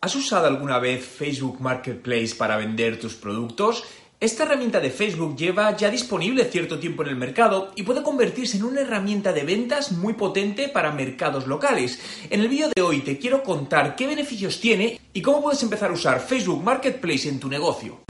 [0.00, 3.82] ¿Has usado alguna vez Facebook Marketplace para vender tus productos?
[4.20, 8.58] Esta herramienta de Facebook lleva ya disponible cierto tiempo en el mercado y puede convertirse
[8.58, 12.00] en una herramienta de ventas muy potente para mercados locales.
[12.30, 15.90] En el vídeo de hoy te quiero contar qué beneficios tiene y cómo puedes empezar
[15.90, 18.05] a usar Facebook Marketplace en tu negocio.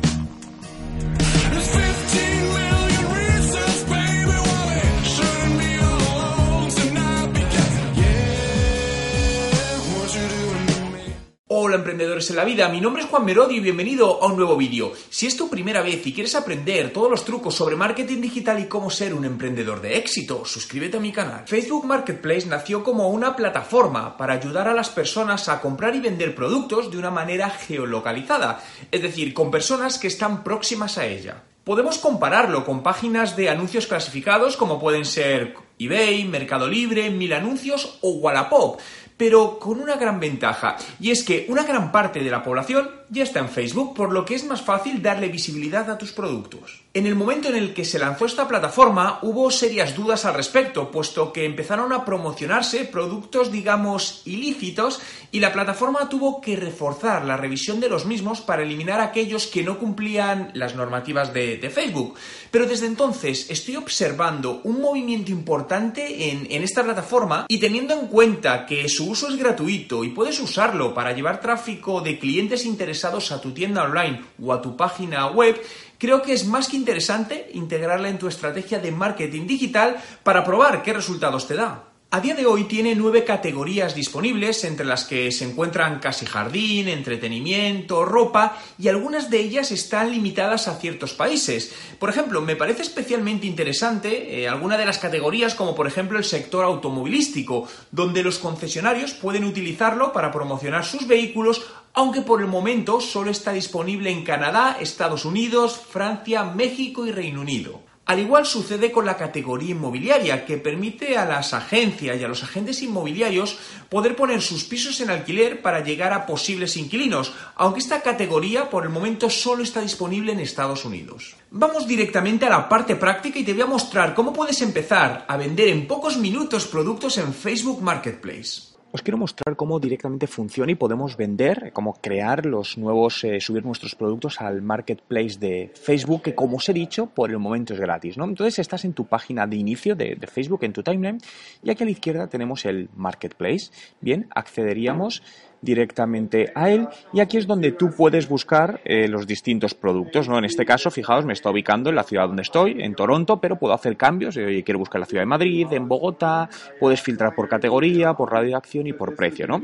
[11.96, 14.92] Emprendedores en la vida, mi nombre es Juan Merodi y bienvenido a un nuevo vídeo.
[15.08, 18.66] Si es tu primera vez y quieres aprender todos los trucos sobre marketing digital y
[18.66, 21.44] cómo ser un emprendedor de éxito, suscríbete a mi canal.
[21.46, 26.34] Facebook Marketplace nació como una plataforma para ayudar a las personas a comprar y vender
[26.34, 31.44] productos de una manera geolocalizada, es decir, con personas que están próximas a ella.
[31.64, 37.98] Podemos compararlo con páginas de anuncios clasificados como pueden ser eBay, Mercado Libre, Mil Anuncios
[38.00, 38.80] o Wallapop,
[39.16, 43.22] pero con una gran ventaja, y es que una gran parte de la población ya
[43.22, 46.82] está en Facebook, por lo que es más fácil darle visibilidad a tus productos.
[46.92, 50.90] En el momento en el que se lanzó esta plataforma hubo serias dudas al respecto,
[50.90, 57.36] puesto que empezaron a promocionarse productos, digamos, ilícitos, y la plataforma tuvo que reforzar la
[57.36, 62.14] revisión de los mismos para eliminar aquellos que no cumplían las normativas de, Facebook.
[62.50, 68.06] Pero desde entonces estoy observando un movimiento importante en, en esta plataforma y teniendo en
[68.06, 73.32] cuenta que su uso es gratuito y puedes usarlo para llevar tráfico de clientes interesados
[73.32, 75.60] a tu tienda online o a tu página web,
[75.98, 80.82] creo que es más que interesante integrarla en tu estrategia de marketing digital para probar
[80.82, 81.95] qué resultados te da.
[82.08, 86.86] A día de hoy tiene nueve categorías disponibles, entre las que se encuentran casi jardín,
[86.86, 91.74] entretenimiento, ropa, y algunas de ellas están limitadas a ciertos países.
[91.98, 96.24] Por ejemplo, me parece especialmente interesante eh, alguna de las categorías, como por ejemplo el
[96.24, 101.66] sector automovilístico, donde los concesionarios pueden utilizarlo para promocionar sus vehículos
[101.98, 107.40] aunque por el momento solo está disponible en Canadá, Estados Unidos, Francia, México y Reino
[107.40, 107.85] Unido.
[108.06, 112.44] Al igual sucede con la categoría inmobiliaria, que permite a las agencias y a los
[112.44, 113.58] agentes inmobiliarios
[113.88, 118.84] poder poner sus pisos en alquiler para llegar a posibles inquilinos, aunque esta categoría por
[118.84, 121.34] el momento solo está disponible en Estados Unidos.
[121.50, 125.36] Vamos directamente a la parte práctica y te voy a mostrar cómo puedes empezar a
[125.36, 130.74] vender en pocos minutos productos en Facebook Marketplace os quiero mostrar cómo directamente funciona y
[130.74, 136.34] podemos vender, cómo crear los nuevos, eh, subir nuestros productos al marketplace de Facebook, que
[136.34, 138.16] como os he dicho, por el momento es gratis.
[138.16, 138.24] ¿no?
[138.24, 141.18] Entonces estás en tu página de inicio de, Facebook, en tu timeline,
[141.62, 143.70] y aquí a la izquierda tenemos el marketplace.
[144.00, 145.22] Bien, accederíamos
[145.66, 150.38] directamente a él y aquí es donde tú puedes buscar eh, los distintos productos, ¿no?
[150.38, 153.58] En este caso, fijaos, me está ubicando en la ciudad donde estoy, en Toronto, pero
[153.58, 156.48] puedo hacer cambios, oye, quiero buscar la ciudad de Madrid, en Bogotá,
[156.80, 159.60] puedes filtrar por categoría, por radio de acción y por precio, ¿no?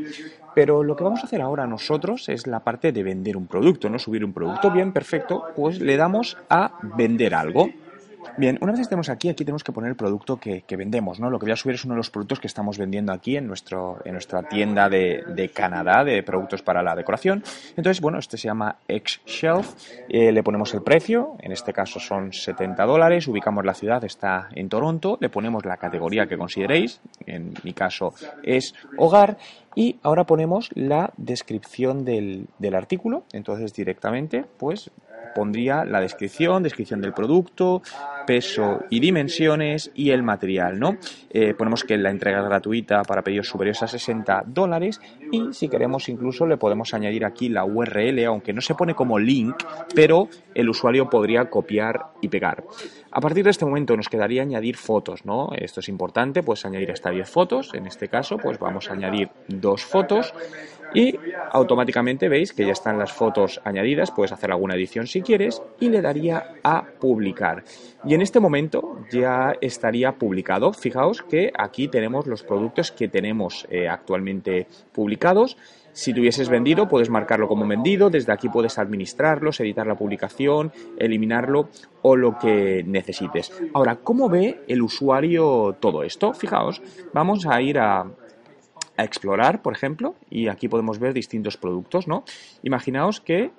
[0.55, 3.89] Pero lo que vamos a hacer ahora nosotros es la parte de vender un producto,
[3.89, 3.99] ¿no?
[3.99, 7.71] Subir un producto, bien, perfecto, pues le damos a vender algo.
[8.37, 11.29] Bien, una vez estemos aquí, aquí tenemos que poner el producto que, vendemos, ¿no?
[11.29, 13.47] Lo que voy a subir es uno de los productos que estamos vendiendo aquí en,
[13.47, 17.43] nuestro, en nuestra tienda de, Canadá de productos para la decoración.
[17.77, 19.75] Entonces, bueno, este se llama X-Shelf,
[20.09, 24.49] eh, le ponemos el precio, en este caso son 70 dólares, ubicamos la ciudad, está
[24.55, 29.37] en Toronto, le ponemos la categoría que consideréis, en mi caso es hogar,
[29.75, 34.91] y ahora ponemos la descripción del, del artículo, entonces directamente, pues
[35.35, 37.83] pondría la descripción, descripción del producto,
[38.27, 40.97] peso y dimensiones y el material, ¿no?
[41.31, 45.01] Eh, ponemos que la entrega es gratuita para pedidos superiores a 60 dólares
[45.31, 49.19] y si queremos incluso le podemos añadir aquí la URL, aunque no se pone como
[49.19, 49.57] link,
[49.95, 52.65] pero el usuario podría copiar y pegar.
[53.11, 55.51] A partir de este momento nos quedaría añadir fotos, ¿no?
[55.55, 59.31] Esto es importante, puedes añadir hasta 10 fotos, en este caso pues vamos a añadir
[59.49, 60.33] dos fotos
[60.95, 61.19] y
[61.51, 65.89] automáticamente veis que ya están las fotos añadidas, puedes hacer alguna edición si quieres y
[65.89, 67.65] le daría a publicar.
[68.05, 70.73] Y en este momento ya estaría publicado.
[70.73, 75.57] Fijaos que aquí tenemos los productos que tenemos eh, actualmente publicados.
[75.93, 81.69] Si tuvieses vendido, puedes marcarlo como vendido, desde aquí puedes administrarlos, editar la publicación, eliminarlo
[82.01, 83.53] o lo que necesites.
[83.75, 86.33] Ahora, ¿cómo ve el usuario todo esto?
[86.33, 86.81] Fijaos,
[87.13, 88.07] vamos a ir a,
[88.97, 92.25] a explorar, por ejemplo, y aquí podemos ver distintos productos, ¿no?
[92.63, 93.51] Imaginaos que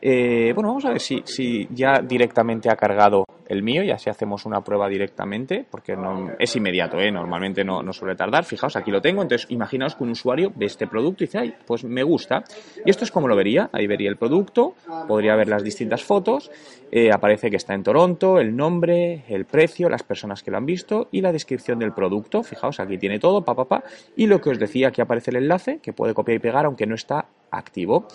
[0.00, 4.08] eh, bueno, vamos a ver si, si, ya directamente ha cargado el mío, ya si
[4.08, 7.12] hacemos una prueba directamente, porque no, es inmediato, ¿eh?
[7.12, 8.44] normalmente no, no, suele tardar.
[8.44, 11.54] Fijaos, aquí lo tengo, entonces imaginaos que un usuario ve este producto y dice, ay,
[11.66, 12.44] pues me gusta.
[12.84, 14.74] Y esto es como lo vería, ahí vería el producto,
[15.06, 16.50] podría ver las distintas fotos,
[16.90, 20.66] eh, aparece que está en Toronto, el nombre, el precio, las personas que lo han
[20.66, 22.42] visto y la descripción del producto.
[22.42, 23.84] Fijaos, aquí tiene todo, pa, pa, pa.
[24.16, 26.86] Y lo que os decía, aquí aparece el enlace, que puede copiar y pegar, aunque
[26.86, 28.08] no está activo.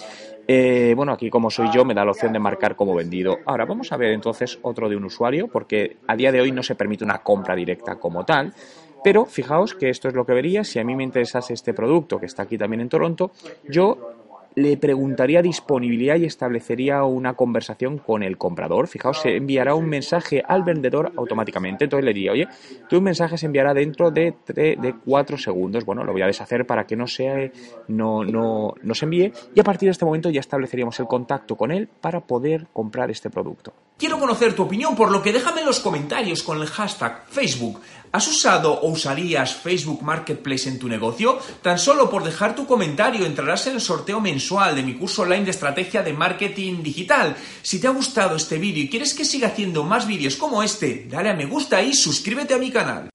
[0.48, 3.38] Eh, bueno, aquí como soy yo me da la opción de marcar como vendido.
[3.46, 6.64] Ahora vamos a ver entonces otro de un usuario porque a día de hoy no
[6.64, 8.54] se permite una compra directa como tal.
[9.04, 12.20] Pero fijaos que esto es lo que vería si a mí me interesase este producto
[12.20, 13.32] que está aquí también en Toronto,
[13.70, 14.17] yo
[14.58, 18.88] le preguntaría disponibilidad y establecería una conversación con el comprador.
[18.88, 21.84] Fijaos, se enviará un mensaje al vendedor automáticamente.
[21.84, 22.48] Entonces le diría, oye,
[22.90, 25.86] tu mensaje se enviará dentro de, de, cuatro segundos.
[25.86, 27.52] Bueno, lo voy a deshacer para que no, sea,
[27.88, 29.32] no, no, no se envíe.
[29.54, 33.12] Y a partir de este momento ya estableceríamos el contacto con él para poder comprar
[33.12, 33.74] este producto.
[33.98, 37.82] Quiero conocer tu opinión, por lo que déjame en los comentarios con el hashtag Facebook.
[38.12, 41.40] ¿Has usado o usarías Facebook Marketplace en tu negocio?
[41.64, 45.46] Tan solo por dejar tu comentario entrarás en el sorteo mensual de mi curso online
[45.46, 47.36] de estrategia de marketing digital.
[47.64, 51.08] Si te ha gustado este vídeo y quieres que siga haciendo más vídeos como este,
[51.10, 53.10] dale a me gusta y suscríbete a mi canal.